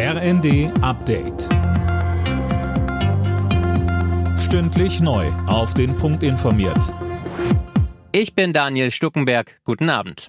[0.00, 1.48] RND Update.
[4.38, 5.26] Stündlich neu.
[5.48, 6.94] Auf den Punkt informiert.
[8.12, 9.58] Ich bin Daniel Stuckenberg.
[9.64, 10.28] Guten Abend.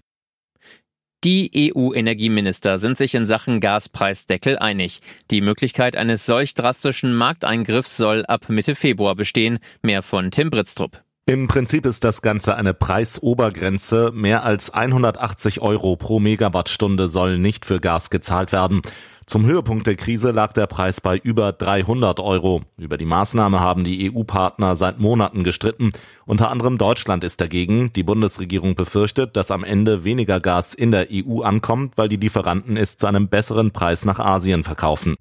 [1.24, 5.02] Die EU-Energieminister sind sich in Sachen Gaspreisdeckel einig.
[5.29, 9.60] Die Möglichkeit eines solch drastischen Markteingriffs soll ab Mitte Februar bestehen.
[9.83, 11.04] Mehr von Tim Britztrup.
[11.28, 14.12] Im Prinzip ist das Ganze eine Preisobergrenze.
[14.15, 18.81] Mehr als 180 Euro pro Megawattstunde soll nicht für Gas gezahlt werden.
[19.30, 22.64] Zum Höhepunkt der Krise lag der Preis bei über 300 Euro.
[22.80, 25.92] Über die Maßnahme haben die EU-Partner seit Monaten gestritten.
[26.26, 27.94] Unter anderem Deutschland ist dagegen.
[27.94, 32.76] Die Bundesregierung befürchtet, dass am Ende weniger Gas in der EU ankommt, weil die Lieferanten
[32.76, 35.16] es zu einem besseren Preis nach Asien verkaufen.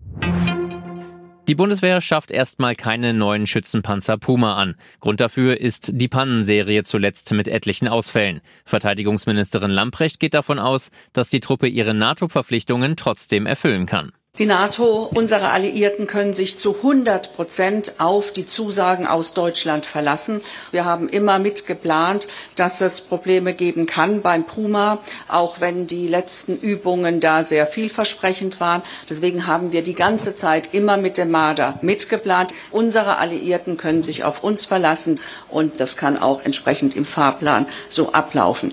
[1.48, 4.75] Die Bundeswehr schafft erstmal keine neuen Schützenpanzer Puma an.
[5.01, 8.43] Grund dafür ist die Pannenserie zuletzt mit etlichen Ausfällen.
[8.66, 14.12] Verteidigungsministerin Lamprecht geht davon aus, dass die Truppe ihre NATO-Verpflichtungen trotzdem erfüllen kann.
[14.38, 20.43] Die NATO, unsere Alliierten können sich zu 100 Prozent auf die Zusagen aus Deutschland verlassen.
[20.71, 26.57] Wir haben immer mitgeplant, dass es Probleme geben kann beim Puma, auch wenn die letzten
[26.57, 28.82] Übungen da sehr vielversprechend waren.
[29.10, 32.52] Deswegen haben wir die ganze Zeit immer mit dem Marder mitgeplant.
[32.70, 38.13] Unsere Alliierten können sich auf uns verlassen und das kann auch entsprechend im Fahrplan so
[38.13, 38.73] ablaufen.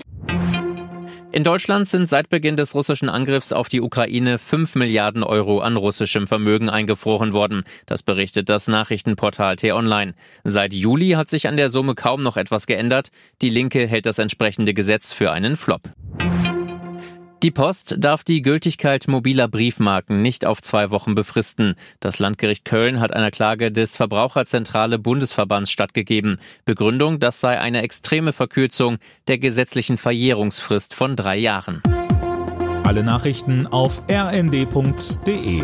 [1.36, 5.76] In Deutschland sind seit Beginn des russischen Angriffs auf die Ukraine 5 Milliarden Euro an
[5.76, 7.64] russischem Vermögen eingefroren worden.
[7.84, 10.14] Das berichtet das Nachrichtenportal T-Online.
[10.44, 13.10] Seit Juli hat sich an der Summe kaum noch etwas geändert.
[13.42, 15.82] Die Linke hält das entsprechende Gesetz für einen Flop.
[17.42, 21.74] Die Post darf die Gültigkeit mobiler Briefmarken nicht auf zwei Wochen befristen.
[22.00, 26.40] Das Landgericht Köln hat einer Klage des Verbraucherzentrale Bundesverbands stattgegeben.
[26.64, 28.96] Begründung, das sei eine extreme Verkürzung
[29.28, 31.82] der gesetzlichen Verjährungsfrist von drei Jahren.
[32.84, 35.62] Alle Nachrichten auf rnd.de